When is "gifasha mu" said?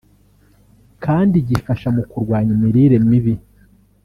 1.47-2.03